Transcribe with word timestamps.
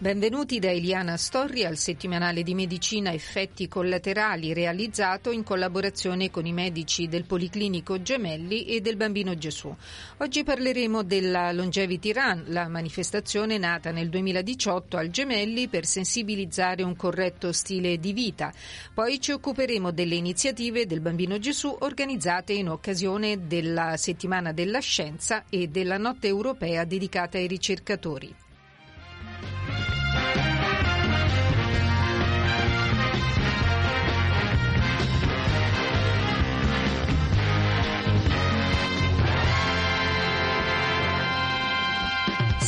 Benvenuti 0.00 0.60
da 0.60 0.70
Eliana 0.70 1.16
Storri 1.16 1.64
al 1.64 1.76
settimanale 1.76 2.44
di 2.44 2.54
medicina 2.54 3.12
Effetti 3.12 3.66
collaterali 3.66 4.52
realizzato 4.52 5.32
in 5.32 5.42
collaborazione 5.42 6.30
con 6.30 6.46
i 6.46 6.52
medici 6.52 7.08
del 7.08 7.24
Policlinico 7.24 8.00
Gemelli 8.00 8.66
e 8.66 8.80
del 8.80 8.94
Bambino 8.94 9.36
Gesù. 9.36 9.74
Oggi 10.18 10.44
parleremo 10.44 11.02
della 11.02 11.50
Longevity 11.50 12.12
Run, 12.12 12.44
la 12.46 12.68
manifestazione 12.68 13.58
nata 13.58 13.90
nel 13.90 14.08
2018 14.08 14.96
al 14.96 15.10
Gemelli 15.10 15.66
per 15.66 15.84
sensibilizzare 15.84 16.84
un 16.84 16.94
corretto 16.94 17.50
stile 17.50 17.98
di 17.98 18.12
vita. 18.12 18.52
Poi 18.94 19.20
ci 19.20 19.32
occuperemo 19.32 19.90
delle 19.90 20.14
iniziative 20.14 20.86
del 20.86 21.00
Bambino 21.00 21.40
Gesù 21.40 21.76
organizzate 21.76 22.52
in 22.52 22.68
occasione 22.68 23.48
della 23.48 23.96
Settimana 23.96 24.52
della 24.52 24.78
Scienza 24.78 25.42
e 25.50 25.66
della 25.66 25.98
Notte 25.98 26.28
Europea 26.28 26.84
dedicata 26.84 27.36
ai 27.36 27.48
ricercatori. 27.48 28.46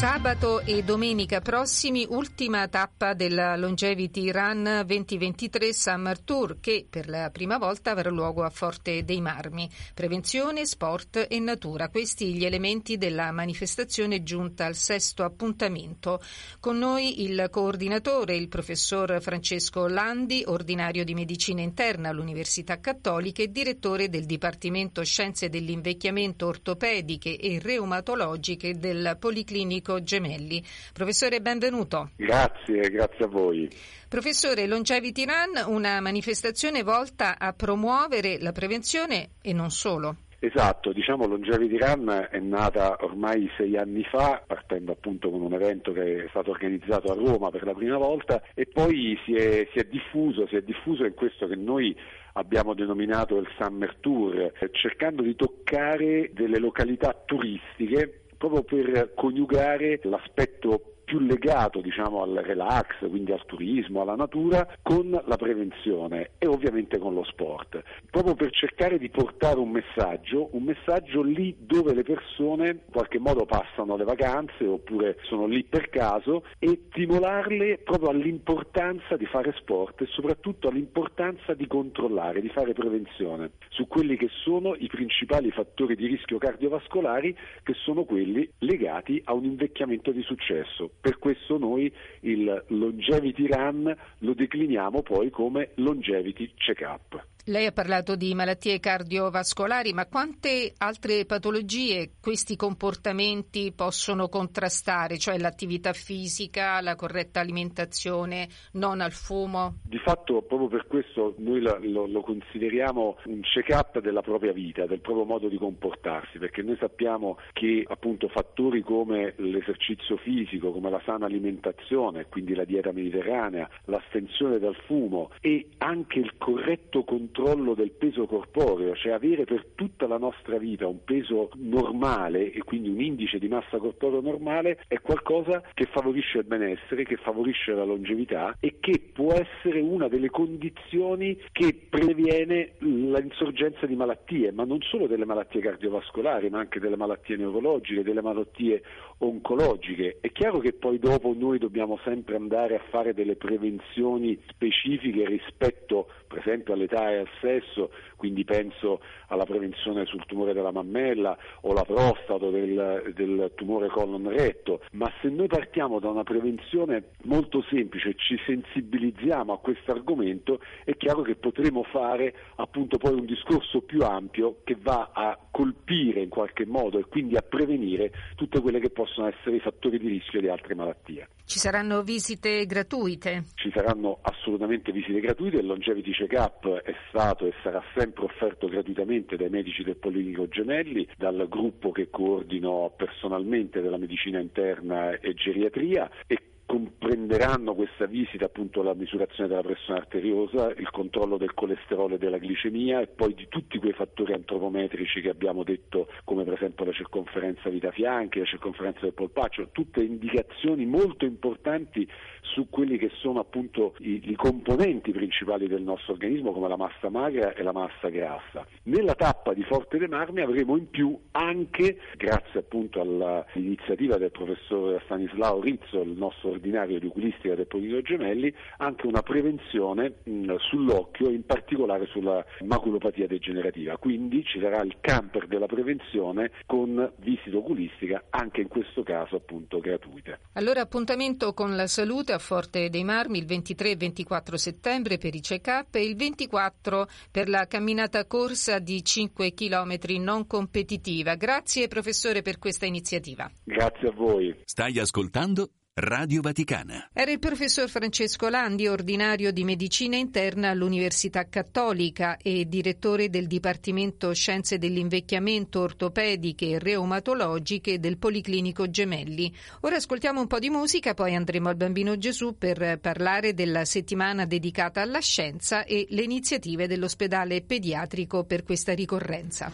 Sabato 0.00 0.60
e 0.60 0.82
domenica 0.82 1.42
prossimi, 1.42 2.06
ultima 2.08 2.66
tappa 2.68 3.12
della 3.12 3.54
Longevity 3.56 4.30
Run 4.30 4.82
2023 4.86 5.74
Summer 5.74 6.18
Tour 6.20 6.56
che 6.58 6.86
per 6.88 7.06
la 7.06 7.28
prima 7.28 7.58
volta 7.58 7.90
avrà 7.90 8.08
luogo 8.08 8.42
a 8.42 8.48
Forte 8.48 9.04
dei 9.04 9.20
Marmi. 9.20 9.68
Prevenzione, 9.92 10.64
sport 10.64 11.26
e 11.28 11.38
natura, 11.38 11.90
questi 11.90 12.32
gli 12.32 12.46
elementi 12.46 12.96
della 12.96 13.30
manifestazione 13.30 14.22
giunta 14.22 14.64
al 14.64 14.74
sesto 14.74 15.22
appuntamento. 15.22 16.22
Con 16.60 16.78
noi 16.78 17.22
il 17.24 17.48
coordinatore, 17.50 18.36
il 18.36 18.48
professor 18.48 19.20
Francesco 19.20 19.86
Landi, 19.86 20.42
ordinario 20.46 21.04
di 21.04 21.12
medicina 21.12 21.60
interna 21.60 22.08
all'Università 22.08 22.80
Cattolica 22.80 23.42
e 23.42 23.52
direttore 23.52 24.08
del 24.08 24.24
Dipartimento 24.24 25.04
Scienze 25.04 25.50
dell'Invecchiamento 25.50 26.46
Ortopediche 26.46 27.36
e 27.36 27.58
Reumatologiche 27.62 28.78
del 28.78 29.18
Policlinico 29.20 29.88
Gemelli. 29.98 30.62
Professore, 30.92 31.40
benvenuto. 31.40 32.10
Grazie, 32.14 32.88
grazie 32.90 33.24
a 33.24 33.28
voi. 33.28 33.68
Professore, 34.08 34.66
Longevity 34.66 35.24
Run, 35.24 35.74
una 35.74 36.00
manifestazione 36.00 36.82
volta 36.82 37.38
a 37.38 37.52
promuovere 37.52 38.38
la 38.38 38.52
prevenzione 38.52 39.30
e 39.42 39.52
non 39.52 39.70
solo. 39.70 40.16
Esatto, 40.42 40.94
diciamo 40.94 41.26
Longevity 41.26 41.76
Run 41.76 42.28
è 42.30 42.38
nata 42.38 42.96
ormai 43.00 43.46
sei 43.58 43.76
anni 43.76 44.02
fa, 44.04 44.42
partendo 44.46 44.92
appunto 44.92 45.28
con 45.28 45.42
un 45.42 45.52
evento 45.52 45.92
che 45.92 46.24
è 46.24 46.26
stato 46.30 46.50
organizzato 46.50 47.12
a 47.12 47.14
Roma 47.14 47.50
per 47.50 47.64
la 47.64 47.74
prima 47.74 47.98
volta 47.98 48.42
e 48.54 48.64
poi 48.64 49.20
si 49.26 49.34
è, 49.34 49.68
si 49.70 49.78
è 49.78 49.84
diffuso, 49.84 50.46
si 50.46 50.56
è 50.56 50.62
diffuso 50.62 51.04
in 51.04 51.12
questo 51.12 51.46
che 51.46 51.56
noi 51.56 51.94
abbiamo 52.32 52.72
denominato 52.72 53.36
il 53.36 53.48
Summer 53.58 53.96
Tour, 54.00 54.50
cercando 54.72 55.20
di 55.20 55.36
toccare 55.36 56.30
delle 56.32 56.58
località 56.58 57.14
turistiche 57.26 58.22
proprio 58.40 58.62
per 58.62 59.12
coniugare 59.14 60.00
l'aspetto 60.04 60.89
più 61.10 61.18
legato 61.18 61.80
diciamo, 61.80 62.22
al 62.22 62.34
relax, 62.34 63.00
quindi 63.08 63.32
al 63.32 63.44
turismo, 63.44 64.00
alla 64.00 64.14
natura, 64.14 64.64
con 64.80 65.10
la 65.10 65.36
prevenzione 65.36 66.30
e 66.38 66.46
ovviamente 66.46 66.98
con 66.98 67.14
lo 67.14 67.24
sport, 67.24 67.82
proprio 68.08 68.36
per 68.36 68.52
cercare 68.52 68.96
di 68.96 69.10
portare 69.10 69.58
un 69.58 69.70
messaggio, 69.70 70.50
un 70.52 70.62
messaggio 70.62 71.22
lì 71.22 71.56
dove 71.58 71.94
le 71.94 72.04
persone 72.04 72.68
in 72.68 72.92
qualche 72.92 73.18
modo 73.18 73.44
passano 73.44 73.96
le 73.96 74.04
vacanze 74.04 74.64
oppure 74.64 75.16
sono 75.22 75.46
lì 75.46 75.64
per 75.64 75.88
caso 75.88 76.44
e 76.60 76.82
stimolarle 76.90 77.78
proprio 77.78 78.10
all'importanza 78.10 79.16
di 79.16 79.26
fare 79.26 79.52
sport 79.58 80.02
e 80.02 80.06
soprattutto 80.06 80.68
all'importanza 80.68 81.54
di 81.54 81.66
controllare, 81.66 82.40
di 82.40 82.50
fare 82.50 82.72
prevenzione 82.72 83.50
su 83.70 83.88
quelli 83.88 84.16
che 84.16 84.28
sono 84.44 84.76
i 84.76 84.86
principali 84.86 85.50
fattori 85.50 85.96
di 85.96 86.06
rischio 86.06 86.38
cardiovascolari 86.38 87.36
che 87.64 87.74
sono 87.74 88.04
quelli 88.04 88.48
legati 88.58 89.20
a 89.24 89.34
un 89.34 89.44
invecchiamento 89.44 90.12
di 90.12 90.22
successo. 90.22 90.92
Per 91.00 91.18
questo 91.18 91.56
noi 91.56 91.92
il 92.20 92.64
Longevity 92.68 93.46
Run 93.46 93.96
lo 94.18 94.34
decliniamo 94.34 95.02
poi 95.02 95.30
come 95.30 95.70
Longevity 95.76 96.52
Check-up. 96.56 97.26
Lei 97.46 97.64
ha 97.64 97.72
parlato 97.72 98.16
di 98.16 98.34
malattie 98.34 98.78
cardiovascolari, 98.80 99.94
ma 99.94 100.06
quante 100.06 100.74
altre 100.76 101.24
patologie 101.24 102.12
questi 102.20 102.54
comportamenti 102.54 103.72
possono 103.74 104.28
contrastare, 104.28 105.16
cioè 105.16 105.38
l'attività 105.38 105.94
fisica, 105.94 106.82
la 106.82 106.96
corretta 106.96 107.40
alimentazione, 107.40 108.46
non 108.72 109.00
al 109.00 109.12
fumo? 109.12 109.76
Di 109.82 109.98
fatto 109.98 110.42
proprio 110.42 110.68
per 110.68 110.86
questo 110.86 111.34
noi 111.38 111.60
lo, 111.62 112.06
lo 112.06 112.20
consideriamo 112.20 113.16
un 113.24 113.40
check-up 113.40 114.00
della 114.00 114.20
propria 114.20 114.52
vita, 114.52 114.84
del 114.84 115.00
proprio 115.00 115.24
modo 115.24 115.48
di 115.48 115.56
comportarsi, 115.56 116.38
perché 116.38 116.60
noi 116.60 116.76
sappiamo 116.78 117.38
che 117.54 117.84
appunto 117.88 118.28
fattori 118.28 118.82
come 118.82 119.32
l'esercizio 119.38 120.18
fisico, 120.18 120.72
come 120.72 120.90
la 120.90 121.00
sana 121.06 121.24
alimentazione, 121.24 122.26
quindi 122.28 122.54
la 122.54 122.64
dieta 122.64 122.92
mediterranea, 122.92 123.68
l'astensione 123.86 124.58
dal 124.58 124.76
fumo 124.86 125.30
e 125.40 125.68
anche 125.78 126.18
il 126.18 126.34
corretto 126.36 127.02
controllo 127.02 127.28
del 127.74 127.92
peso 127.92 128.26
corporeo, 128.26 128.94
cioè 128.94 129.12
avere 129.12 129.44
per 129.44 129.64
tutta 129.74 130.06
la 130.06 130.18
nostra 130.18 130.58
vita 130.58 130.86
un 130.86 131.02
peso 131.04 131.50
normale 131.56 132.52
e 132.52 132.62
quindi 132.62 132.88
un 132.90 133.00
indice 133.00 133.38
di 133.38 133.48
massa 133.48 133.78
corporea 133.78 134.20
normale 134.20 134.80
è 134.88 135.00
qualcosa 135.00 135.62
che 135.72 135.86
favorisce 135.86 136.38
il 136.38 136.44
benessere, 136.44 137.04
che 137.04 137.16
favorisce 137.16 137.72
la 137.72 137.84
longevità 137.84 138.56
e 138.60 138.76
che 138.80 139.00
può 139.12 139.32
essere 139.32 139.80
una 139.80 140.08
delle 140.08 140.28
condizioni 140.28 141.38
che 141.52 141.86
previene 141.88 142.72
l'insorgenza 142.78 143.86
di 143.86 143.96
malattie, 143.96 144.52
ma 144.52 144.64
non 144.64 144.80
solo 144.82 145.06
delle 145.06 145.24
malattie 145.24 145.60
cardiovascolari, 145.60 146.50
ma 146.50 146.58
anche 146.58 146.80
delle 146.80 146.96
malattie 146.96 147.36
neurologiche, 147.36 148.02
delle 148.02 148.22
malattie 148.22 148.82
oncologiche. 149.18 150.18
È 150.20 150.30
chiaro 150.32 150.58
che 150.58 150.72
poi 150.72 150.98
dopo 150.98 151.34
noi 151.36 151.58
dobbiamo 151.58 151.98
sempre 152.04 152.36
andare 152.36 152.76
a 152.76 152.82
fare 152.90 153.14
delle 153.14 153.36
prevenzioni 153.36 154.38
specifiche 154.48 155.26
rispetto 155.26 156.08
esempio 156.40 156.74
all'età 156.74 157.10
e 157.10 157.18
al 157.18 157.28
sesso, 157.40 157.90
quindi 158.16 158.44
penso 158.44 159.00
alla 159.28 159.44
prevenzione 159.44 160.04
sul 160.06 160.24
tumore 160.26 160.52
della 160.52 160.72
mammella 160.72 161.36
o 161.62 161.72
la 161.72 161.82
prostata 161.82 162.44
o 162.44 162.50
del, 162.50 163.12
del 163.14 163.52
tumore 163.54 163.88
colon 163.88 164.28
retto, 164.28 164.80
ma 164.92 165.10
se 165.20 165.28
noi 165.28 165.46
partiamo 165.46 166.00
da 166.00 166.10
una 166.10 166.24
prevenzione 166.24 167.10
molto 167.24 167.62
semplice 167.68 168.10
e 168.10 168.14
ci 168.16 168.38
sensibilizziamo 168.44 169.52
a 169.52 169.58
questo 169.58 169.92
argomento, 169.92 170.60
è 170.84 170.96
chiaro 170.96 171.22
che 171.22 171.36
potremo 171.36 171.82
fare 171.84 172.34
appunto 172.56 172.98
poi 172.98 173.14
un 173.14 173.24
discorso 173.24 173.82
più 173.82 174.02
ampio 174.02 174.58
che 174.64 174.76
va 174.80 175.10
a 175.12 175.38
colpire 175.50 176.22
in 176.22 176.28
qualche 176.28 176.66
modo 176.66 176.98
e 176.98 177.04
quindi 177.06 177.36
a 177.36 177.42
prevenire 177.42 178.10
tutte 178.36 178.60
quelle 178.60 178.80
che 178.80 178.90
possono 178.90 179.28
essere 179.28 179.56
i 179.56 179.60
fattori 179.60 179.98
di 179.98 180.08
rischio 180.08 180.40
di 180.40 180.48
altre 180.48 180.74
malattie. 180.74 181.28
Ci 181.44 181.58
saranno 181.58 182.02
visite 182.02 182.64
gratuite? 182.64 183.44
Ci 183.54 183.72
saranno 183.74 184.18
assolutamente 184.22 184.92
visite 184.92 185.18
gratuite, 185.18 185.56
il 185.56 185.66
Longevity 185.66 186.12
Check-up 186.30 186.82
è 186.82 186.94
stato 187.08 187.44
e 187.46 187.52
sarà 187.60 187.82
sempre 187.96 188.22
offerto 188.24 188.68
gratuitamente 188.68 189.36
dai 189.36 189.48
medici 189.50 189.82
del 189.82 189.96
Policlinico 189.96 190.46
Gemelli, 190.46 191.04
dal 191.16 191.48
gruppo 191.48 191.90
che 191.90 192.08
coordino 192.08 192.92
personalmente 192.96 193.80
della 193.80 193.96
medicina 193.96 194.38
interna 194.38 195.18
e 195.18 195.34
geriatria 195.34 196.08
e 196.28 196.49
comprenderanno 196.70 197.74
questa 197.74 198.06
visita 198.06 198.44
appunto 198.44 198.80
la 198.84 198.94
misurazione 198.94 199.48
della 199.48 199.60
pressione 199.60 199.98
arteriosa, 199.98 200.70
il 200.76 200.88
controllo 200.90 201.36
del 201.36 201.52
colesterolo 201.52 202.14
e 202.14 202.18
della 202.18 202.36
glicemia 202.36 203.00
e 203.00 203.08
poi 203.08 203.34
di 203.34 203.48
tutti 203.48 203.76
quei 203.78 203.92
fattori 203.92 204.34
antropometrici 204.34 205.20
che 205.20 205.30
abbiamo 205.30 205.64
detto 205.64 206.06
come 206.22 206.44
per 206.44 206.52
esempio 206.52 206.84
la 206.84 206.92
circonferenza 206.92 207.68
vita 207.70 207.90
fianchi, 207.90 208.38
la 208.38 208.44
circonferenza 208.44 209.00
del 209.00 209.14
polpaccio, 209.14 209.70
tutte 209.72 210.00
indicazioni 210.00 210.86
molto 210.86 211.24
importanti 211.24 212.08
su 212.42 212.68
quelli 212.70 212.98
che 212.98 213.10
sono 213.14 213.40
appunto 213.40 213.94
i, 213.98 214.30
i 214.30 214.36
componenti 214.36 215.10
principali 215.10 215.66
del 215.66 215.82
nostro 215.82 216.12
organismo 216.12 216.52
come 216.52 216.68
la 216.68 216.76
massa 216.76 217.08
magra 217.08 217.52
e 217.52 217.64
la 217.64 217.72
massa 217.72 218.08
grassa. 218.10 218.64
Nella 218.84 219.16
tappa 219.16 219.54
di 219.54 219.64
Forte 219.64 219.98
dei 219.98 220.06
Marmi 220.06 220.40
avremo 220.40 220.76
in 220.76 220.88
più 220.88 221.18
anche, 221.32 221.98
grazie 222.16 222.60
appunto 222.60 223.00
all'iniziativa 223.00 224.18
del 224.18 224.30
professor 224.30 225.02
Stanislao 225.04 225.60
Rizzo, 225.60 226.00
il 226.00 226.10
nostro 226.10 226.58
ordinario 226.60 226.98
di 226.98 227.06
oculistica 227.06 227.54
del 227.54 227.66
Polino 227.66 228.02
Gemelli 228.02 228.54
anche 228.76 229.06
una 229.06 229.22
prevenzione 229.22 230.16
mh, 230.22 230.56
sull'occhio, 230.56 231.30
in 231.30 231.44
particolare 231.44 232.06
sulla 232.06 232.44
maculopatia 232.60 233.26
degenerativa. 233.26 233.96
Quindi 233.96 234.44
ci 234.44 234.60
sarà 234.60 234.82
il 234.82 234.96
camper 235.00 235.46
della 235.46 235.66
prevenzione 235.66 236.50
con 236.66 237.12
visita 237.16 237.56
oculistica, 237.56 238.24
anche 238.30 238.60
in 238.60 238.68
questo 238.68 239.02
caso 239.02 239.36
appunto 239.36 239.80
gratuite. 239.80 240.38
Allora 240.52 240.82
appuntamento 240.82 241.54
con 241.54 241.74
la 241.74 241.86
salute 241.86 242.32
a 242.32 242.38
Forte 242.38 242.90
dei 242.90 243.04
Marmi 243.04 243.38
il 243.38 243.46
23 243.46 243.90
e 243.90 243.96
24 243.96 244.56
settembre 244.56 245.18
per 245.18 245.34
i 245.34 245.40
check-up 245.40 245.94
e 245.94 246.04
il 246.04 246.16
24 246.16 247.06
per 247.30 247.48
la 247.48 247.66
camminata 247.66 248.26
corsa 248.26 248.78
di 248.78 249.02
5 249.02 249.54
km 249.54 249.98
non 250.18 250.46
competitiva. 250.46 251.34
Grazie 251.34 251.88
professore 251.88 252.42
per 252.42 252.58
questa 252.58 252.86
iniziativa. 252.86 253.50
Grazie 253.64 254.08
a 254.08 254.12
voi. 254.12 254.54
Stai 254.64 254.98
ascoltando 254.98 255.70
Radio 256.00 256.40
Vaticana. 256.40 257.10
Era 257.12 257.30
il 257.30 257.38
professor 257.38 257.88
Francesco 257.88 258.48
Landi, 258.48 258.88
ordinario 258.88 259.52
di 259.52 259.64
medicina 259.64 260.16
interna 260.16 260.70
all'Università 260.70 261.46
Cattolica 261.48 262.38
e 262.38 262.66
direttore 262.66 263.28
del 263.28 263.46
Dipartimento 263.46 264.32
Scienze 264.32 264.78
dell'Invecchiamento 264.78 265.80
Ortopediche 265.80 266.70
e 266.70 266.78
Reumatologiche 266.78 268.00
del 268.00 268.16
Policlinico 268.16 268.88
Gemelli. 268.88 269.54
Ora 269.80 269.96
ascoltiamo 269.96 270.40
un 270.40 270.46
po' 270.46 270.58
di 270.58 270.70
musica, 270.70 271.12
poi 271.12 271.34
andremo 271.34 271.68
al 271.68 271.76
Bambino 271.76 272.16
Gesù 272.16 272.56
per 272.56 272.98
parlare 272.98 273.52
della 273.52 273.84
settimana 273.84 274.46
dedicata 274.46 275.02
alla 275.02 275.20
scienza 275.20 275.84
e 275.84 276.06
le 276.08 276.22
iniziative 276.22 276.86
dell'ospedale 276.86 277.60
pediatrico 277.60 278.44
per 278.44 278.62
questa 278.62 278.94
ricorrenza. 278.94 279.70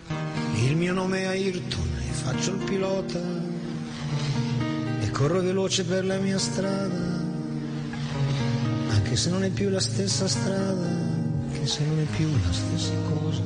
Il 0.65 0.77
mio 0.77 0.93
nome 0.93 1.21
è 1.21 1.25
Ayrton 1.27 1.99
e 2.01 2.13
faccio 2.13 2.51
il 2.51 2.65
pilota 2.65 3.56
corro 5.17 5.41
veloce 5.41 5.83
per 5.83 6.05
la 6.05 6.19
mia 6.19 6.39
strada, 6.39 7.23
anche 8.91 9.17
se 9.17 9.31
non 9.31 9.45
è 9.45 9.49
più 9.49 9.71
la 9.71 9.81
stessa 9.81 10.29
strada, 10.29 10.87
anche 11.49 11.67
se 11.67 11.83
non 11.87 12.01
è 12.01 12.17
più 12.17 12.29
la 12.31 12.53
stessa 12.53 12.93
cosa. 13.09 13.41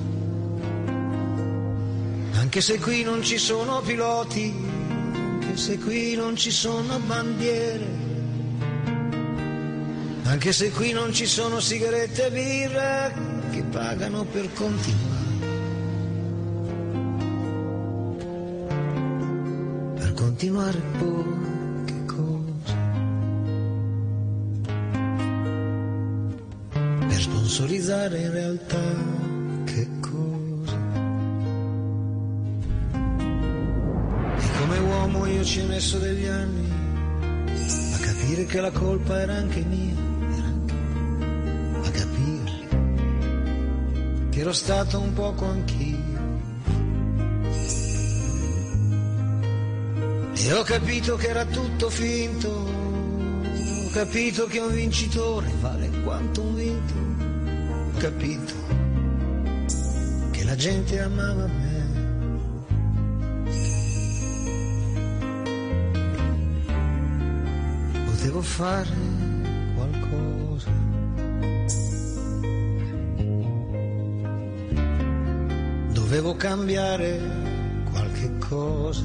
Anche 2.41 2.61
se 2.61 2.77
qui 2.81 3.05
non 3.05 3.23
ci 3.23 3.39
sono 3.39 3.83
piloti, 3.83 4.53
anche 5.15 5.57
se 5.57 5.79
qui 5.79 6.17
non 6.17 6.35
ci 6.35 6.51
sono 6.51 6.99
bandiere, 7.07 7.87
anche 10.25 10.53
se 10.53 10.73
qui 10.73 10.91
non 10.91 11.13
ci 11.13 11.27
sono 11.27 11.61
sigarette 11.61 12.27
e 12.27 12.31
birra 12.33 13.13
che 13.53 13.63
pagano 13.63 14.25
per 14.25 14.53
continuare. 14.55 15.09
Per 19.95 20.13
continuare 20.15 20.83
poi. 20.99 21.50
Sponsorizzare 27.61 28.19
in 28.19 28.33
realtà 28.33 28.95
che 29.65 29.87
cosa. 30.01 30.79
E 34.39 34.59
come 34.59 34.79
uomo 34.79 35.27
io 35.27 35.45
ci 35.45 35.61
ho 35.61 35.67
messo 35.67 35.99
degli 35.99 36.25
anni 36.25 36.73
a 37.93 37.99
capire 37.99 38.47
che 38.47 38.61
la 38.63 38.71
colpa 38.71 39.21
era 39.21 39.35
anche 39.35 39.63
mia, 39.63 39.95
era 40.33 40.47
anche 40.47 40.75
a 41.85 41.91
capire 41.91 42.69
che 44.31 44.41
ero 44.41 44.53
stato 44.53 44.99
un 44.99 45.13
poco 45.13 45.45
anch'io. 45.45 45.99
E 50.33 50.53
ho 50.55 50.63
capito 50.63 51.17
che 51.17 51.29
era 51.29 51.45
tutto 51.45 51.91
finto, 51.91 52.49
ho 52.49 53.91
capito 53.93 54.47
che 54.47 54.59
un 54.61 54.73
vincitore 54.73 55.53
vale 55.61 55.91
quanto 56.03 56.41
un 56.41 56.55
vinto 56.55 57.20
capito 58.01 58.55
che 60.31 60.43
la 60.45 60.57
gente 60.57 60.99
amava 60.99 61.47
me. 61.47 61.69
Potevo 68.07 68.41
fare 68.41 68.89
qualcosa. 69.75 70.71
Dovevo 75.93 76.37
cambiare 76.37 77.21
qualche 77.91 78.39
cosa. 78.39 79.05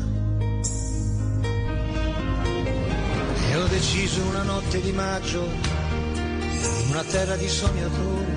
E 3.49 3.55
ho 3.57 3.67
deciso 3.67 4.21
una 4.21 4.43
notte 4.43 4.79
di 4.79 4.93
maggio, 4.93 5.43
in 5.43 6.91
una 6.91 7.03
terra 7.03 7.35
di 7.35 7.49
sognatori 7.49 8.34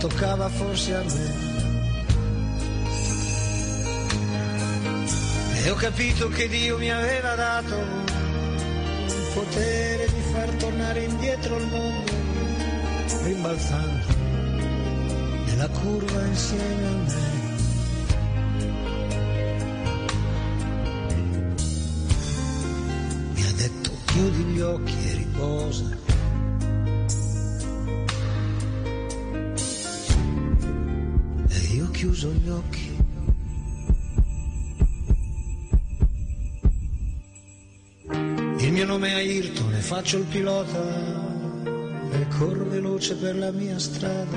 toccava 0.00 0.48
forse 0.48 0.94
a 0.94 1.02
me. 1.02 1.48
E 5.62 5.70
ho 5.70 5.74
capito 5.74 6.28
che 6.28 6.48
Dio 6.48 6.78
mi 6.78 6.90
aveva 6.90 7.34
dato 7.34 7.76
il 7.76 9.30
potere 9.34 10.06
di 10.06 10.20
far 10.32 10.48
tornare 10.54 11.04
indietro 11.04 11.58
il 11.58 11.66
mondo, 11.66 12.12
rimbalzando 13.24 14.06
nella 15.44 15.68
curva 15.68 16.24
insieme 16.24 16.86
a 16.86 16.92
me. 16.92 17.28
Mi 23.34 23.44
ha 23.44 23.52
detto 23.52 23.90
chiudi 24.06 24.42
gli 24.44 24.60
occhi 24.60 25.10
e 25.10 25.14
riposa 25.14 25.99
chiuso 32.10 32.32
gli 32.32 32.48
occhi. 32.48 32.96
Il 38.64 38.72
mio 38.72 38.84
nome 38.84 39.10
è 39.10 39.14
Ayrton 39.14 39.74
e 39.74 39.80
faccio 39.80 40.18
il 40.18 40.24
pilota 40.24 40.82
e 42.10 42.26
corro 42.36 42.64
veloce 42.64 43.14
per 43.14 43.36
la 43.36 43.52
mia 43.52 43.78
strada. 43.78 44.36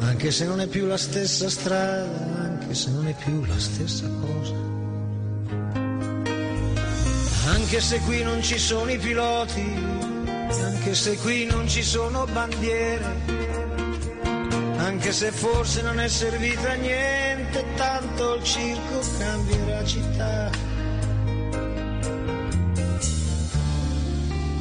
Anche 0.00 0.30
se 0.32 0.44
non 0.44 0.60
è 0.60 0.66
più 0.66 0.86
la 0.86 0.96
stessa 0.96 1.48
strada, 1.48 2.42
anche 2.42 2.74
se 2.74 2.90
non 2.90 3.06
è 3.06 3.14
più 3.14 3.44
la 3.44 3.58
stessa 3.58 4.08
cosa. 4.20 4.54
Anche 7.46 7.80
se 7.80 8.00
qui 8.00 8.22
non 8.24 8.42
ci 8.42 8.58
sono 8.58 8.90
i 8.90 8.98
piloti, 8.98 9.62
anche 9.62 10.94
se 10.94 11.16
qui 11.18 11.46
non 11.46 11.68
ci 11.68 11.82
sono 11.82 12.26
bandiere 12.32 13.43
anche 14.94 15.10
se 15.10 15.32
forse 15.32 15.82
non 15.82 15.98
è 15.98 16.06
servita 16.06 16.70
a 16.70 16.74
niente, 16.74 17.64
tanto 17.74 18.34
il 18.36 18.44
circo 18.44 19.00
cambierà 19.18 19.84
città. 19.84 20.50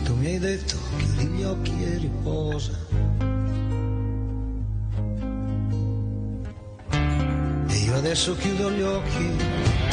Tu 0.04 0.16
mi 0.16 0.26
hai 0.26 0.40
detto 0.40 0.76
chiudi 0.98 1.26
gli 1.28 1.44
occhi 1.44 1.84
e 1.84 1.98
riposa. 2.00 2.72
E 7.68 7.76
io 7.86 7.96
adesso 7.96 8.36
chiudo 8.36 8.72
gli 8.72 8.82
occhi 8.82 9.93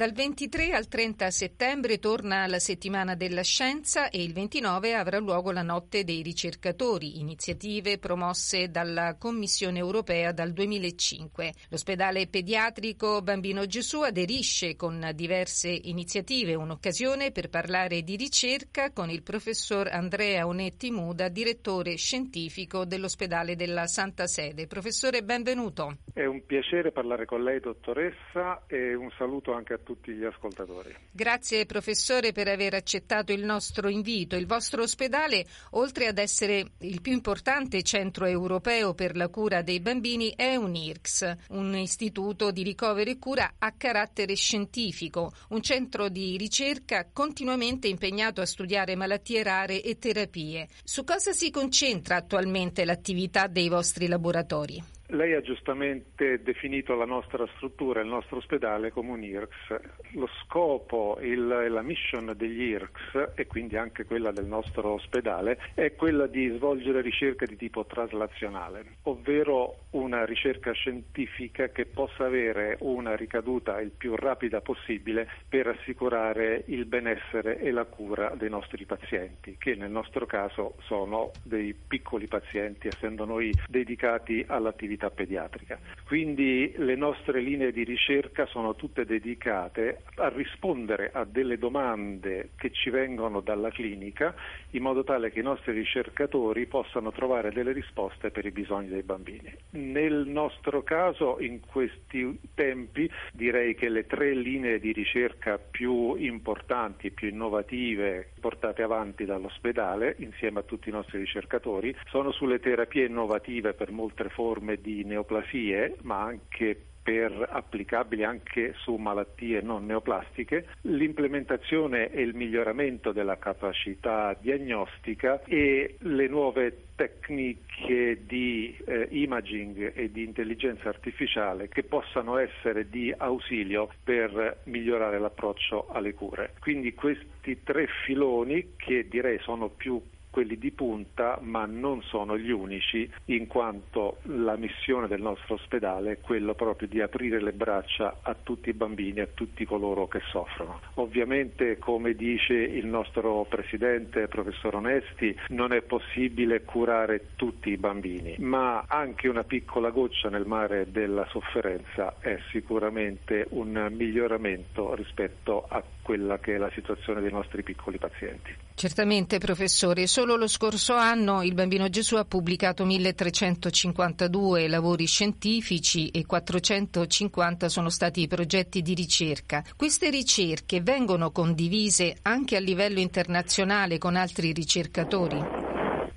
Dal 0.00 0.12
23 0.12 0.70
al 0.70 0.88
30 0.88 1.30
settembre 1.30 1.98
torna 1.98 2.46
la 2.46 2.58
settimana 2.58 3.14
della 3.14 3.42
scienza 3.42 4.08
e 4.08 4.22
il 4.22 4.32
29 4.32 4.94
avrà 4.94 5.18
luogo 5.18 5.52
la 5.52 5.60
notte 5.60 6.04
dei 6.04 6.22
ricercatori, 6.22 7.20
iniziative 7.20 7.98
promosse 7.98 8.70
dalla 8.70 9.16
Commissione 9.18 9.78
europea 9.78 10.32
dal 10.32 10.52
2005. 10.54 11.52
L'ospedale 11.68 12.28
pediatrico 12.28 13.20
Bambino 13.20 13.66
Gesù 13.66 14.00
aderisce 14.00 14.74
con 14.74 15.06
diverse 15.14 15.68
iniziative, 15.68 16.54
un'occasione 16.54 17.30
per 17.30 17.50
parlare 17.50 18.00
di 18.00 18.16
ricerca 18.16 18.92
con 18.92 19.10
il 19.10 19.22
professor 19.22 19.86
Andrea 19.88 20.46
Onetti 20.46 20.90
Muda, 20.90 21.28
direttore 21.28 21.96
scientifico 21.96 22.86
dell'ospedale 22.86 23.54
della 23.54 23.86
Santa 23.86 24.26
Sede. 24.26 24.66
Professore, 24.66 25.22
benvenuto. 25.22 25.98
È 26.10 26.24
un 26.24 26.46
piacere 26.46 26.90
parlare 26.90 27.26
con 27.26 27.42
lei, 27.42 27.60
dottoressa, 27.60 28.62
e 28.66 28.94
un 28.94 29.10
saluto 29.18 29.52
anche 29.52 29.74
a 29.74 29.76
tutti 29.76 29.88
gli 30.04 30.24
ascoltatori. 30.24 30.94
Grazie 31.10 31.66
professore 31.66 32.32
per 32.32 32.48
aver 32.48 32.74
accettato 32.74 33.32
il 33.32 33.44
nostro 33.44 33.88
invito. 33.88 34.36
Il 34.36 34.46
vostro 34.46 34.82
ospedale, 34.82 35.46
oltre 35.70 36.06
ad 36.06 36.18
essere 36.18 36.72
il 36.78 37.00
più 37.00 37.12
importante 37.12 37.82
centro 37.82 38.26
europeo 38.26 38.94
per 38.94 39.16
la 39.16 39.28
cura 39.28 39.62
dei 39.62 39.80
bambini, 39.80 40.32
è 40.36 40.56
un 40.56 40.74
IRCS, 40.74 41.36
un 41.48 41.76
istituto 41.76 42.50
di 42.50 42.62
ricovero 42.62 43.10
e 43.10 43.18
cura 43.18 43.54
a 43.58 43.72
carattere 43.72 44.34
scientifico, 44.34 45.32
un 45.48 45.62
centro 45.62 46.08
di 46.08 46.36
ricerca 46.36 47.08
continuamente 47.12 47.88
impegnato 47.88 48.40
a 48.40 48.46
studiare 48.46 48.94
malattie 48.94 49.42
rare 49.42 49.82
e 49.82 49.98
terapie. 49.98 50.68
Su 50.84 51.04
cosa 51.04 51.32
si 51.32 51.50
concentra 51.50 52.16
attualmente 52.16 52.84
l'attività 52.84 53.46
dei 53.46 53.68
vostri 53.68 54.06
laboratori? 54.06 54.98
Lei 55.12 55.34
ha 55.34 55.40
giustamente 55.40 56.40
definito 56.40 56.94
la 56.94 57.04
nostra 57.04 57.44
struttura, 57.56 58.00
il 58.00 58.06
nostro 58.06 58.36
ospedale 58.36 58.92
come 58.92 59.10
un 59.10 59.24
IRCS. 59.24 59.80
Lo 60.12 60.28
scopo 60.44 61.18
e 61.18 61.34
la 61.34 61.82
mission 61.82 62.32
degli 62.36 62.62
IRCS 62.62 63.32
e 63.34 63.46
quindi 63.48 63.76
anche 63.76 64.04
quella 64.04 64.30
del 64.30 64.44
nostro 64.44 64.92
ospedale 64.92 65.58
è 65.74 65.96
quella 65.96 66.28
di 66.28 66.48
svolgere 66.50 67.00
ricerca 67.00 67.44
di 67.44 67.56
tipo 67.56 67.86
traslazionale, 67.86 68.98
ovvero 69.02 69.86
una 69.90 70.24
ricerca 70.24 70.70
scientifica 70.70 71.70
che 71.70 71.86
possa 71.86 72.26
avere 72.26 72.76
una 72.80 73.16
ricaduta 73.16 73.80
il 73.80 73.90
più 73.90 74.14
rapida 74.14 74.60
possibile 74.60 75.28
per 75.48 75.66
assicurare 75.66 76.62
il 76.66 76.84
benessere 76.84 77.58
e 77.58 77.72
la 77.72 77.84
cura 77.84 78.34
dei 78.36 78.48
nostri 78.48 78.84
pazienti, 78.84 79.56
che 79.58 79.74
nel 79.74 79.90
nostro 79.90 80.26
caso 80.26 80.76
sono 80.82 81.38
dei 81.42 81.74
piccoli 81.74 82.28
pazienti, 82.28 82.86
essendo 82.86 83.24
noi 83.24 83.56
dedicati 83.66 84.44
all'attività 84.46 84.99
attività 85.00 85.10
pediatrica. 85.10 85.78
Quindi 86.04 86.72
le 86.76 86.96
nostre 86.96 87.40
linee 87.40 87.72
di 87.72 87.84
ricerca 87.84 88.46
sono 88.46 88.74
tutte 88.74 89.06
dedicate 89.06 90.02
a 90.16 90.28
rispondere 90.28 91.10
a 91.12 91.24
delle 91.24 91.56
domande 91.56 92.50
che 92.56 92.70
ci 92.70 92.90
vengono 92.90 93.40
dalla 93.40 93.70
clinica 93.70 94.34
in 94.70 94.82
modo 94.82 95.02
tale 95.04 95.30
che 95.30 95.40
i 95.40 95.44
nostri 95.44 95.72
ricercatori 95.72 96.66
possano 96.66 97.12
trovare 97.12 97.50
delle 97.52 97.72
risposte 97.72 98.30
per 98.30 98.44
i 98.44 98.50
bisogni 98.50 98.88
dei 98.88 99.02
bambini. 99.02 99.54
Nel 99.70 100.26
nostro 100.26 100.82
caso 100.82 101.38
in 101.40 101.60
questi 101.60 102.38
tempi 102.54 103.10
direi 103.32 103.74
che 103.74 103.88
le 103.88 104.06
tre 104.06 104.34
linee 104.34 104.78
di 104.78 104.92
ricerca 104.92 105.58
più 105.58 106.14
importanti 106.16 107.10
più 107.10 107.28
innovative 107.28 108.32
portate 108.40 108.82
avanti 108.82 109.24
dall'ospedale 109.24 110.16
insieme 110.18 110.60
a 110.60 110.62
tutti 110.62 110.88
i 110.88 110.92
nostri 110.92 111.18
ricercatori 111.18 111.94
sono 112.08 112.32
sulle 112.32 112.58
terapie 112.58 113.06
innovative 113.06 113.74
per 113.74 113.92
molte 113.92 114.28
forme 114.28 114.80
di 114.80 114.89
di 114.96 115.04
neoplasie, 115.04 115.96
ma 116.02 116.22
anche 116.22 116.76
per 117.02 117.48
applicabili 117.50 118.24
anche 118.24 118.74
su 118.76 118.94
malattie 118.96 119.62
non 119.62 119.86
neoplastiche, 119.86 120.66
l'implementazione 120.82 122.10
e 122.10 122.20
il 122.20 122.34
miglioramento 122.34 123.12
della 123.12 123.38
capacità 123.38 124.36
diagnostica 124.38 125.42
e 125.44 125.96
le 125.98 126.28
nuove 126.28 126.84
tecniche 126.94 128.24
di 128.26 128.76
eh, 128.84 129.08
imaging 129.10 129.92
e 129.94 130.10
di 130.12 130.22
intelligenza 130.22 130.88
artificiale 130.88 131.68
che 131.68 131.82
possano 131.82 132.36
essere 132.36 132.90
di 132.90 133.12
ausilio 133.16 133.88
per 134.04 134.60
migliorare 134.64 135.18
l'approccio 135.18 135.88
alle 135.88 136.12
cure. 136.12 136.52
Quindi 136.60 136.92
questi 136.92 137.62
tre 137.62 137.88
filoni 138.04 138.74
che 138.76 139.08
direi 139.08 139.38
sono 139.38 139.70
più 139.70 140.00
quelli 140.30 140.56
di 140.56 140.70
punta, 140.70 141.38
ma 141.42 141.66
non 141.66 142.02
sono 142.02 142.38
gli 142.38 142.50
unici, 142.50 143.10
in 143.26 143.46
quanto 143.46 144.18
la 144.22 144.56
missione 144.56 145.08
del 145.08 145.20
nostro 145.20 145.54
ospedale 145.54 146.12
è 146.12 146.20
quella 146.20 146.54
proprio 146.54 146.88
di 146.88 147.00
aprire 147.00 147.42
le 147.42 147.52
braccia 147.52 148.18
a 148.22 148.34
tutti 148.40 148.68
i 148.68 148.74
bambini, 148.74 149.20
a 149.20 149.28
tutti 149.32 149.64
coloro 149.64 150.06
che 150.06 150.20
soffrono. 150.30 150.80
Ovviamente, 150.94 151.78
come 151.78 152.14
dice 152.14 152.54
il 152.54 152.86
nostro 152.86 153.44
presidente, 153.48 154.28
professor 154.28 154.76
Onesti, 154.76 155.36
non 155.48 155.72
è 155.72 155.82
possibile 155.82 156.62
curare 156.62 157.30
tutti 157.36 157.70
i 157.70 157.76
bambini, 157.76 158.36
ma 158.38 158.84
anche 158.86 159.28
una 159.28 159.44
piccola 159.44 159.90
goccia 159.90 160.28
nel 160.28 160.46
mare 160.46 160.90
della 160.90 161.26
sofferenza 161.30 162.16
è 162.20 162.38
sicuramente 162.50 163.46
un 163.50 163.88
miglioramento 163.90 164.94
rispetto 164.94 165.66
a 165.68 165.82
quella 166.02 166.38
che 166.38 166.54
è 166.54 166.58
la 166.58 166.70
situazione 166.70 167.20
dei 167.20 167.30
nostri 167.30 167.62
piccoli 167.62 167.98
pazienti. 167.98 168.68
Certamente, 168.74 169.38
professore. 169.38 170.06
Solo 170.06 170.36
lo 170.36 170.46
scorso 170.46 170.94
anno 170.94 171.42
il 171.42 171.54
Bambino 171.54 171.88
Gesù 171.88 172.16
ha 172.16 172.24
pubblicato 172.24 172.84
1352 172.84 174.68
lavori 174.68 175.06
scientifici 175.06 176.08
e 176.08 176.24
450 176.24 177.68
sono 177.68 177.90
stati 177.90 178.22
i 178.22 178.28
progetti 178.28 178.80
di 178.80 178.94
ricerca. 178.94 179.62
Queste 179.76 180.08
ricerche 180.10 180.80
vengono 180.80 181.30
condivise 181.30 182.16
anche 182.22 182.56
a 182.56 182.60
livello 182.60 183.00
internazionale 183.00 183.98
con 183.98 184.16
altri 184.16 184.52
ricercatori? 184.52 185.69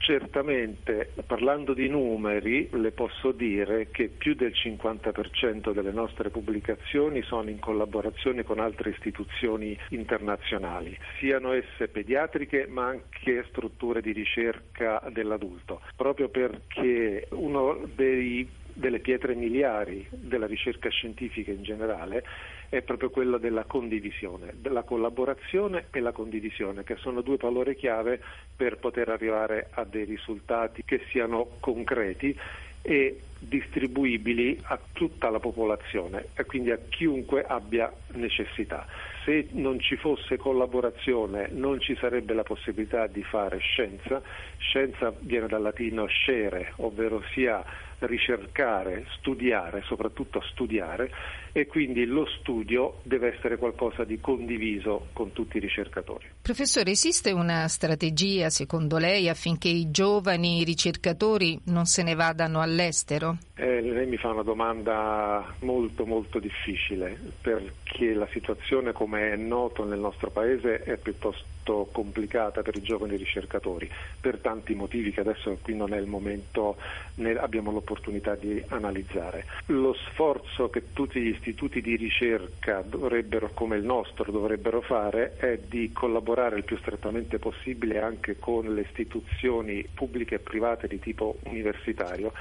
Certamente, 0.03 1.13
parlando 1.25 1.73
di 1.73 1.87
numeri, 1.87 2.67
le 2.73 2.91
posso 2.91 3.31
dire 3.31 3.87
che 3.89 4.09
più 4.09 4.35
del 4.35 4.51
50% 4.53 5.71
delle 5.71 5.93
nostre 5.93 6.29
pubblicazioni 6.29 7.21
sono 7.21 7.49
in 7.49 7.59
collaborazione 7.59 8.43
con 8.43 8.59
altre 8.59 8.89
istituzioni 8.89 9.79
internazionali, 9.91 10.97
siano 11.19 11.53
esse 11.53 11.87
pediatriche 11.87 12.67
ma 12.67 12.87
anche 12.87 13.45
strutture 13.47 14.01
di 14.01 14.11
ricerca 14.11 15.01
dell'adulto, 15.09 15.79
proprio 15.95 16.27
perché 16.27 17.25
uno 17.29 17.89
dei 17.95 18.45
delle 18.73 18.99
pietre 18.99 19.35
miliari 19.35 20.07
della 20.09 20.47
ricerca 20.47 20.89
scientifica 20.89 21.51
in 21.51 21.61
generale 21.61 22.23
è 22.73 22.81
proprio 22.81 23.11
quello 23.11 23.37
della 23.37 23.65
condivisione, 23.65 24.55
della 24.55 24.81
collaborazione 24.81 25.85
e 25.91 25.99
la 25.99 26.11
condivisione, 26.11 26.83
che 26.83 26.95
sono 26.95 27.21
due 27.21 27.37
parole 27.37 27.75
chiave 27.75 28.19
per 28.55 28.77
poter 28.77 29.09
arrivare 29.09 29.67
a 29.73 29.83
dei 29.83 30.05
risultati 30.05 30.81
che 30.83 31.01
siano 31.11 31.49
concreti 31.59 32.35
e 32.81 33.19
distribuibili 33.37 34.59
a 34.63 34.79
tutta 34.91 35.29
la 35.29 35.39
popolazione 35.39 36.29
e 36.33 36.45
quindi 36.45 36.71
a 36.71 36.79
chiunque 36.89 37.43
abbia 37.45 37.93
necessità. 38.13 38.87
Se 39.23 39.49
non 39.51 39.79
ci 39.79 39.95
fosse 39.95 40.37
collaborazione 40.37 41.49
non 41.51 41.79
ci 41.79 41.95
sarebbe 41.95 42.33
la 42.33 42.43
possibilità 42.43 43.05
di 43.05 43.21
fare 43.21 43.59
scienza. 43.59 44.19
Scienza 44.57 45.13
viene 45.19 45.45
dal 45.45 45.61
latino 45.61 46.07
scere, 46.07 46.73
ovvero 46.77 47.21
sia 47.33 47.63
ricercare, 47.99 49.05
studiare, 49.11 49.83
soprattutto 49.83 50.41
studiare 50.41 51.11
e 51.53 51.67
quindi 51.67 52.05
lo 52.05 52.25
studio 52.25 52.99
deve 53.03 53.35
essere 53.35 53.57
qualcosa 53.57 54.03
di 54.03 54.19
condiviso 54.19 55.07
con 55.13 55.31
tutti 55.33 55.57
i 55.57 55.59
ricercatori. 55.59 56.25
Professore, 56.41 56.91
esiste 56.91 57.31
una 57.31 57.67
strategia 57.67 58.49
secondo 58.49 58.97
lei 58.97 59.29
affinché 59.29 59.69
i 59.69 59.91
giovani 59.91 60.63
ricercatori 60.63 61.59
non 61.65 61.85
se 61.85 62.01
ne 62.01 62.15
vadano 62.15 62.59
all'estero? 62.59 63.37
Eh, 63.55 63.81
lei 63.81 64.07
mi 64.07 64.17
fa 64.17 64.29
una 64.29 64.41
domanda 64.41 65.53
molto 65.59 66.05
molto 66.05 66.39
difficile 66.39 67.17
perché 67.39 68.13
la 68.13 68.27
situazione 68.31 68.91
come 68.91 69.31
è 69.31 69.35
noto 69.35 69.85
nel 69.85 69.99
nostro 69.99 70.31
paese 70.31 70.81
è 70.81 70.97
piuttosto 70.97 71.87
complicata 71.91 72.61
per 72.61 72.75
i 72.75 72.81
giovani 72.81 73.15
ricercatori 73.15 73.89
per 74.19 74.39
tanti 74.39 74.73
motivi 74.73 75.11
che 75.11 75.21
adesso 75.21 75.57
qui 75.61 75.75
non 75.75 75.93
è 75.93 75.97
il 75.97 76.07
momento 76.07 76.75
ne 77.15 77.33
abbiamo 77.35 77.71
l'opportunità 77.71 78.35
di 78.35 78.61
analizzare. 78.69 79.45
Lo 79.67 79.93
sforzo 79.93 80.69
che 80.69 80.91
tutti 80.93 81.21
gli 81.21 81.33
istituti 81.43 81.81
di 81.81 81.97
ricerca 81.97 82.81
dovrebbero, 82.81 83.51
come 83.53 83.75
il 83.75 83.83
nostro, 83.83 84.31
dovrebbero 84.31 84.79
fare 84.79 85.35
è 85.35 85.59
di 85.67 85.91
collaborare 85.91 86.55
il 86.55 86.63
più 86.63 86.77
strettamente 86.77 87.37
possibile 87.37 87.99
anche 87.99 88.39
con 88.39 88.73
le 88.73 88.81
istituzioni 88.81 89.85
pubbliche 89.93 90.35
e 90.35 90.39
private 90.39 90.87
di 90.87 90.99
tipo 90.99 91.39
universitario 91.43 92.31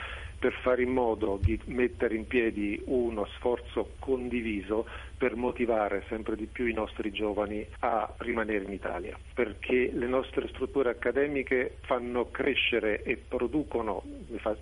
per 0.42 0.54
fare 0.54 0.82
in 0.82 0.90
modo 0.90 1.38
di 1.40 1.56
mettere 1.66 2.16
in 2.16 2.26
piedi 2.26 2.82
uno 2.86 3.26
sforzo 3.36 3.92
condiviso 4.00 4.88
per 5.16 5.36
motivare 5.36 6.02
sempre 6.08 6.34
di 6.34 6.46
più 6.46 6.66
i 6.66 6.72
nostri 6.72 7.12
giovani 7.12 7.64
a 7.78 8.12
rimanere 8.18 8.64
in 8.64 8.72
Italia, 8.72 9.16
perché 9.34 9.92
le 9.94 10.08
nostre 10.08 10.48
strutture 10.48 10.90
accademiche 10.90 11.76
fanno 11.82 12.28
crescere 12.32 13.04
e 13.04 13.16
producono, 13.16 14.02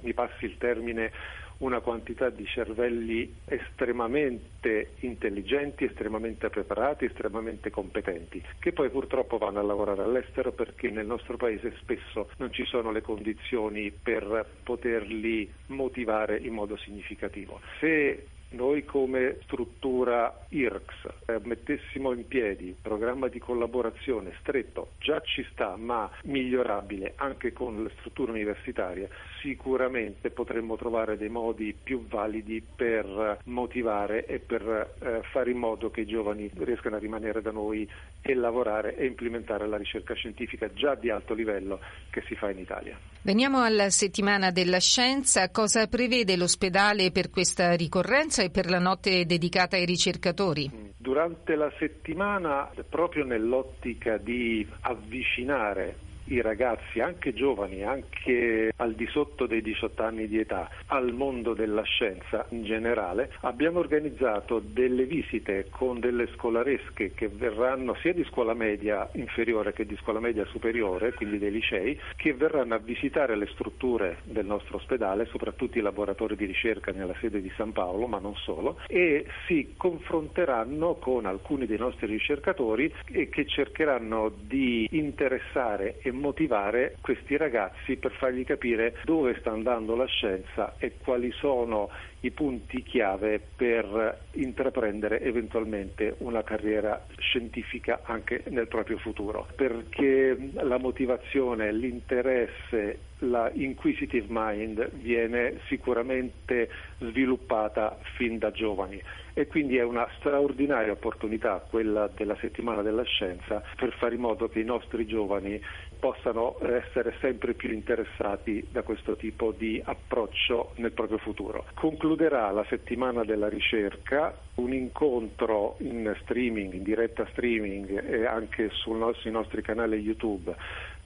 mi 0.02 0.12
passi 0.12 0.44
il 0.44 0.58
termine, 0.58 1.12
una 1.60 1.80
quantità 1.80 2.30
di 2.30 2.46
cervelli 2.46 3.34
estremamente 3.44 4.92
intelligenti, 5.00 5.84
estremamente 5.84 6.48
preparati, 6.48 7.04
estremamente 7.04 7.70
competenti, 7.70 8.42
che 8.58 8.72
poi 8.72 8.88
purtroppo 8.90 9.38
vanno 9.38 9.60
a 9.60 9.62
lavorare 9.62 10.02
all'estero 10.02 10.52
perché 10.52 10.90
nel 10.90 11.06
nostro 11.06 11.36
paese 11.36 11.74
spesso 11.80 12.30
non 12.36 12.52
ci 12.52 12.64
sono 12.64 12.90
le 12.90 13.02
condizioni 13.02 13.90
per 13.90 14.46
poterli 14.62 15.52
motivare 15.70 16.38
in 16.38 16.52
modo 16.52 16.76
significativo. 16.76 17.60
Se 17.78 18.26
noi 18.50 18.84
come 18.84 19.38
struttura 19.44 20.46
IRCS 20.48 21.08
eh, 21.26 21.40
mettessimo 21.44 22.12
in 22.12 22.26
piedi 22.26 22.68
un 22.68 22.82
programma 22.82 23.28
di 23.28 23.38
collaborazione 23.38 24.32
stretto, 24.40 24.92
già 24.98 25.20
ci 25.20 25.46
sta, 25.52 25.76
ma 25.76 26.10
migliorabile 26.24 27.14
anche 27.16 27.52
con 27.52 27.82
le 27.82 27.90
strutture 27.98 28.32
universitarie, 28.32 29.08
sicuramente 29.40 30.30
potremmo 30.30 30.76
trovare 30.76 31.16
dei 31.16 31.28
modi 31.28 31.74
più 31.80 32.06
validi 32.06 32.62
per 32.62 33.38
motivare 33.44 34.26
e 34.26 34.38
per 34.38 34.62
eh, 35.00 35.20
fare 35.30 35.50
in 35.50 35.58
modo 35.58 35.90
che 35.90 36.02
i 36.02 36.06
giovani 36.06 36.50
riescano 36.58 36.96
a 36.96 36.98
rimanere 36.98 37.42
da 37.42 37.50
noi 37.52 37.88
e 38.22 38.34
lavorare 38.34 38.96
e 38.96 39.06
implementare 39.06 39.66
la 39.66 39.76
ricerca 39.76 40.14
scientifica 40.14 40.72
già 40.72 40.94
di 40.94 41.10
alto 41.10 41.34
livello 41.34 41.80
che 42.10 42.22
si 42.26 42.34
fa 42.34 42.50
in 42.50 42.58
Italia. 42.58 42.98
Veniamo 43.22 43.62
alla 43.62 43.90
settimana 43.90 44.50
della 44.50 44.78
scienza. 44.78 45.50
Cosa 45.50 45.86
prevede 45.88 46.36
l'ospedale 46.36 47.10
per 47.10 47.28
questa 47.28 47.74
ricorrenza 47.74 48.39
e 48.42 48.50
per 48.50 48.68
la 48.68 48.78
notte 48.78 49.24
dedicata 49.26 49.76
ai 49.76 49.84
ricercatori? 49.84 50.92
Durante 50.96 51.54
la 51.54 51.72
settimana, 51.78 52.70
proprio 52.88 53.24
nell'ottica 53.24 54.16
di 54.16 54.66
avvicinare 54.80 56.08
i 56.30 56.40
ragazzi, 56.40 57.00
anche 57.00 57.32
giovani, 57.32 57.84
anche 57.84 58.72
al 58.76 58.94
di 58.94 59.06
sotto 59.06 59.46
dei 59.46 59.62
18 59.62 60.02
anni 60.02 60.26
di 60.26 60.38
età, 60.38 60.68
al 60.86 61.12
mondo 61.12 61.54
della 61.54 61.82
scienza 61.82 62.46
in 62.50 62.64
generale, 62.64 63.32
abbiamo 63.40 63.78
organizzato 63.78 64.60
delle 64.60 65.04
visite 65.04 65.66
con 65.70 66.00
delle 66.00 66.28
scolaresche 66.34 67.12
che 67.14 67.28
verranno 67.28 67.94
sia 68.00 68.12
di 68.12 68.24
scuola 68.24 68.54
media 68.54 69.08
inferiore 69.12 69.72
che 69.72 69.86
di 69.86 69.96
scuola 69.96 70.20
media 70.20 70.44
superiore, 70.46 71.12
quindi 71.14 71.38
dei 71.38 71.50
licei, 71.50 71.98
che 72.16 72.32
verranno 72.32 72.74
a 72.74 72.78
visitare 72.78 73.36
le 73.36 73.46
strutture 73.46 74.18
del 74.24 74.46
nostro 74.46 74.76
ospedale, 74.76 75.26
soprattutto 75.26 75.78
i 75.78 75.82
laboratori 75.82 76.36
di 76.36 76.46
ricerca 76.46 76.92
nella 76.92 77.14
sede 77.20 77.40
di 77.40 77.50
San 77.56 77.72
Paolo, 77.72 78.06
ma 78.06 78.18
non 78.18 78.36
solo, 78.36 78.78
e 78.86 79.26
si 79.46 79.74
confronteranno 79.76 80.94
con 80.94 81.26
alcuni 81.26 81.66
dei 81.66 81.78
nostri 81.78 82.06
ricercatori 82.06 82.92
che 83.04 83.46
cercheranno 83.46 84.32
di 84.46 84.86
interessare 84.92 85.98
e 86.02 86.12
motivare 86.20 86.96
questi 87.00 87.36
ragazzi 87.36 87.96
per 87.96 88.12
fargli 88.12 88.44
capire 88.44 88.96
dove 89.04 89.36
sta 89.40 89.50
andando 89.50 89.96
la 89.96 90.06
scienza 90.06 90.76
e 90.78 90.98
quali 90.98 91.32
sono 91.32 91.90
i 92.20 92.30
punti 92.30 92.82
chiave 92.82 93.40
per 93.56 94.20
intraprendere 94.32 95.20
eventualmente 95.22 96.14
una 96.18 96.42
carriera 96.42 97.04
scientifica 97.16 98.00
anche 98.04 98.42
nel 98.48 98.68
proprio 98.68 98.98
futuro, 98.98 99.48
perché 99.56 100.36
la 100.52 100.78
motivazione, 100.78 101.72
l'interesse, 101.72 102.98
la 103.20 103.50
inquisitive 103.52 104.26
mind 104.28 104.90
viene 104.92 105.60
sicuramente 105.66 106.70
sviluppata 106.98 107.98
fin 108.16 108.38
da 108.38 108.50
giovani. 108.50 109.02
E 109.32 109.46
quindi 109.46 109.76
è 109.76 109.82
una 109.82 110.06
straordinaria 110.18 110.92
opportunità 110.92 111.64
quella 111.68 112.10
della 112.14 112.36
settimana 112.40 112.82
della 112.82 113.04
scienza 113.04 113.62
per 113.76 113.92
fare 113.94 114.14
in 114.14 114.20
modo 114.20 114.48
che 114.48 114.60
i 114.60 114.64
nostri 114.64 115.06
giovani 115.06 115.60
possano 116.00 116.56
essere 116.62 117.14
sempre 117.20 117.54
più 117.54 117.70
interessati 117.70 118.66
da 118.70 118.82
questo 118.82 119.14
tipo 119.16 119.52
di 119.52 119.80
approccio 119.84 120.72
nel 120.76 120.92
proprio 120.92 121.18
futuro. 121.18 121.66
Concluderà 121.74 122.50
la 122.50 122.64
settimana 122.68 123.22
della 123.22 123.48
ricerca 123.48 124.36
un 124.54 124.72
incontro 124.72 125.76
in 125.78 126.12
streaming, 126.22 126.72
in 126.72 126.82
diretta 126.82 127.26
streaming 127.30 128.04
e 128.04 128.26
anche 128.26 128.70
sui 128.70 128.98
nostri 129.30 129.62
canali 129.62 129.98
YouTube 129.98 130.54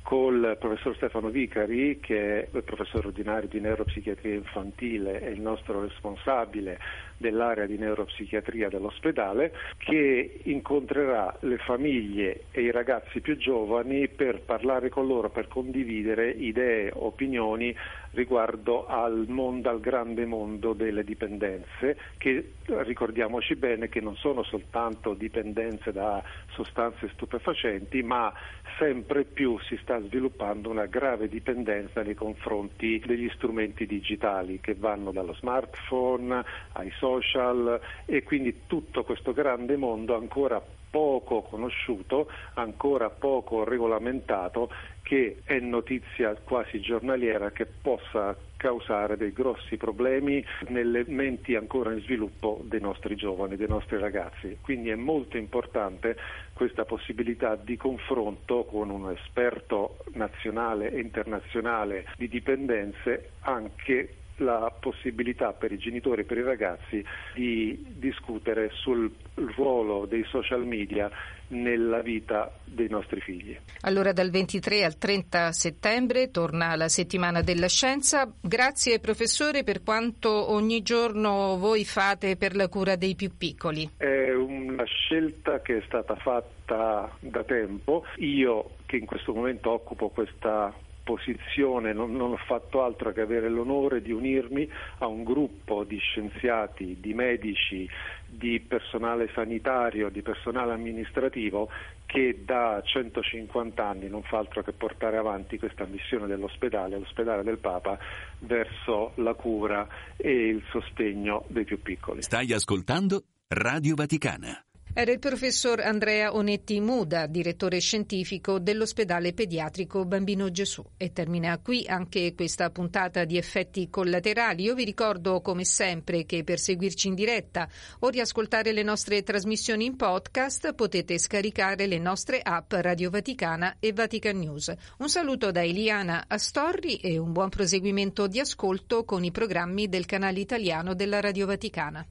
col 0.04 0.58
professor 0.60 0.94
Stefano 0.96 1.30
Vicari, 1.30 1.98
che 1.98 2.42
è 2.42 2.48
il 2.52 2.62
professore 2.62 3.06
ordinario 3.06 3.48
di 3.48 3.58
neuropsichiatria 3.58 4.34
infantile 4.34 5.22
e 5.22 5.30
il 5.30 5.40
nostro 5.40 5.80
responsabile 5.80 6.78
dell'area 7.16 7.64
di 7.64 7.78
neuropsichiatria 7.78 8.68
dell'ospedale, 8.68 9.54
che 9.78 10.40
incontrerà 10.42 11.34
le 11.40 11.56
famiglie 11.56 12.44
e 12.50 12.60
i 12.60 12.70
ragazzi 12.70 13.22
più 13.22 13.38
giovani 13.38 14.08
per 14.08 14.42
parlare 14.42 14.90
con 14.90 15.06
loro, 15.06 15.30
per 15.30 15.48
condividere 15.48 16.28
idee, 16.28 16.90
opinioni 16.92 17.74
riguardo 18.14 18.86
al 18.86 19.26
mondo, 19.28 19.68
al 19.68 19.80
grande 19.80 20.24
mondo 20.24 20.72
delle 20.72 21.04
dipendenze, 21.04 21.98
che 22.16 22.54
ricordiamoci 22.66 23.56
bene 23.56 23.88
che 23.88 24.00
non 24.00 24.16
sono 24.16 24.42
soltanto 24.42 25.14
dipendenze 25.14 25.92
da 25.92 26.22
sostanze 26.48 27.10
stupefacenti, 27.12 28.02
ma 28.02 28.32
sempre 28.78 29.24
più 29.24 29.58
si 29.60 29.76
sta 29.82 30.00
sviluppando 30.00 30.70
una 30.70 30.86
grave 30.86 31.28
dipendenza 31.28 32.02
nei 32.02 32.14
confronti 32.14 33.02
degli 33.04 33.28
strumenti 33.34 33.86
digitali 33.86 34.60
che 34.60 34.74
vanno 34.74 35.12
dallo 35.12 35.34
smartphone 35.34 36.42
ai 36.72 36.90
social 36.98 37.80
e 38.06 38.22
quindi 38.22 38.62
tutto 38.66 39.04
questo 39.04 39.32
grande 39.32 39.76
mondo 39.76 40.16
ancora 40.16 40.62
poco 40.94 41.42
conosciuto, 41.42 42.30
ancora 42.54 43.10
poco 43.10 43.64
regolamentato, 43.64 44.70
che 45.02 45.40
è 45.42 45.58
notizia 45.58 46.36
quasi 46.36 46.80
giornaliera 46.80 47.50
che 47.50 47.66
possa 47.66 48.36
causare 48.56 49.16
dei 49.16 49.32
grossi 49.32 49.76
problemi 49.76 50.42
nelle 50.68 51.02
menti 51.08 51.56
ancora 51.56 51.92
in 51.92 52.00
sviluppo 52.00 52.60
dei 52.62 52.80
nostri 52.80 53.16
giovani, 53.16 53.56
dei 53.56 53.66
nostri 53.66 53.98
ragazzi. 53.98 54.58
Quindi 54.60 54.90
è 54.90 54.94
molto 54.94 55.36
importante 55.36 56.16
questa 56.52 56.84
possibilità 56.84 57.56
di 57.56 57.76
confronto 57.76 58.64
con 58.64 58.88
un 58.88 59.10
esperto 59.10 59.96
nazionale 60.12 60.92
e 60.92 61.00
internazionale 61.00 62.06
di 62.16 62.28
dipendenze 62.28 63.30
anche 63.40 64.18
la 64.36 64.72
possibilità 64.80 65.52
per 65.52 65.72
i 65.72 65.78
genitori 65.78 66.22
e 66.22 66.24
per 66.24 66.38
i 66.38 66.42
ragazzi 66.42 67.04
di 67.34 67.84
discutere 67.96 68.70
sul 68.72 69.12
ruolo 69.34 70.06
dei 70.06 70.24
social 70.24 70.64
media 70.64 71.10
nella 71.48 72.00
vita 72.00 72.52
dei 72.64 72.88
nostri 72.88 73.20
figli. 73.20 73.56
Allora 73.82 74.12
dal 74.12 74.30
23 74.30 74.84
al 74.84 74.96
30 74.96 75.52
settembre 75.52 76.30
torna 76.30 76.74
la 76.74 76.88
settimana 76.88 77.42
della 77.42 77.68
scienza. 77.68 78.32
Grazie 78.40 78.98
professore 78.98 79.62
per 79.62 79.82
quanto 79.82 80.50
ogni 80.50 80.82
giorno 80.82 81.56
voi 81.58 81.84
fate 81.84 82.36
per 82.36 82.56
la 82.56 82.68
cura 82.68 82.96
dei 82.96 83.14
più 83.14 83.36
piccoli. 83.36 83.90
È 83.96 84.32
una 84.32 84.84
scelta 84.84 85.60
che 85.60 85.78
è 85.78 85.82
stata 85.86 86.16
fatta 86.16 87.10
da 87.20 87.44
tempo. 87.44 88.04
Io 88.16 88.70
che 88.86 88.96
in 88.96 89.06
questo 89.06 89.32
momento 89.32 89.70
occupo 89.70 90.08
questa 90.08 90.72
posizione 91.04 91.92
non, 91.92 92.16
non, 92.16 92.32
ho 92.32 92.36
fatto 92.36 92.82
altro 92.82 93.12
che 93.12 93.20
avere 93.20 93.48
l'onore 93.48 94.02
di 94.02 94.10
unirmi 94.10 94.68
a 94.98 95.06
un 95.06 95.22
gruppo 95.22 95.84
di 95.84 95.98
scienziati, 95.98 96.96
di 96.98 97.14
medici, 97.14 97.88
di 98.26 98.58
personale 98.58 99.30
sanitario, 99.34 100.08
di 100.08 100.22
personale 100.22 100.72
amministrativo 100.72 101.68
che 102.06 102.42
da 102.44 102.82
150 102.84 103.86
anni 103.86 104.08
non 104.08 104.22
fa 104.22 104.38
altro 104.38 104.62
che 104.62 104.72
portare 104.72 105.16
avanti 105.16 105.58
questa 105.58 105.84
missione 105.84 106.26
dell'ospedale, 106.26 106.98
l'ospedale 106.98 107.42
del 107.42 107.58
Papa, 107.58 107.98
verso 108.40 109.12
la 109.16 109.34
cura 109.34 109.86
e 110.16 110.30
il 110.30 110.62
sostegno 110.70 111.44
dei 111.48 111.64
più 111.64 111.80
piccoli. 111.80 112.22
Stai 112.22 112.52
ascoltando 112.52 113.22
Radio 113.48 113.94
Vaticana. 113.94 114.64
Era 114.96 115.10
il 115.10 115.18
professor 115.18 115.80
Andrea 115.80 116.32
Onetti 116.36 116.78
Muda, 116.78 117.26
direttore 117.26 117.80
scientifico 117.80 118.60
dell'ospedale 118.60 119.32
pediatrico 119.32 120.04
Bambino 120.04 120.52
Gesù. 120.52 120.84
E 120.96 121.12
termina 121.12 121.58
qui 121.58 121.84
anche 121.84 122.32
questa 122.36 122.70
puntata 122.70 123.24
di 123.24 123.36
effetti 123.36 123.90
collaterali. 123.90 124.62
Io 124.62 124.74
vi 124.74 124.84
ricordo 124.84 125.40
come 125.40 125.64
sempre 125.64 126.24
che 126.24 126.44
per 126.44 126.60
seguirci 126.60 127.08
in 127.08 127.16
diretta 127.16 127.68
o 127.98 128.08
riascoltare 128.08 128.70
le 128.70 128.84
nostre 128.84 129.24
trasmissioni 129.24 129.84
in 129.84 129.96
podcast 129.96 130.74
potete 130.74 131.18
scaricare 131.18 131.88
le 131.88 131.98
nostre 131.98 132.40
app 132.40 132.72
Radio 132.74 133.10
Vaticana 133.10 133.78
e 133.80 133.92
Vatican 133.92 134.38
News. 134.38 134.72
Un 134.98 135.08
saluto 135.08 135.50
da 135.50 135.64
Eliana 135.64 136.26
Astorri 136.28 136.98
e 136.98 137.18
un 137.18 137.32
buon 137.32 137.48
proseguimento 137.48 138.28
di 138.28 138.38
ascolto 138.38 139.04
con 139.04 139.24
i 139.24 139.32
programmi 139.32 139.88
del 139.88 140.06
canale 140.06 140.38
italiano 140.38 140.94
della 140.94 141.18
Radio 141.18 141.46
Vaticana. 141.46 142.06